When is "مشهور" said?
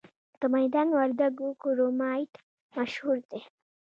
2.75-3.17